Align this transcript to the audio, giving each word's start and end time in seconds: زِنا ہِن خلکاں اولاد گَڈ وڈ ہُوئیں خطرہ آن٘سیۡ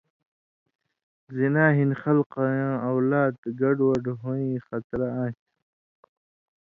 زِنا 1.35 1.65
ہِن 1.77 1.91
خلکاں 2.01 2.69
اولاد 2.91 3.35
گَڈ 3.59 3.77
وڈ 3.87 4.05
ہُوئیں 4.21 4.57
خطرہ 4.67 5.07
آن٘سیۡ 5.21 5.45